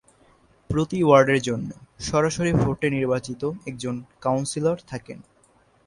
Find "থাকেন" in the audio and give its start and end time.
4.87-5.19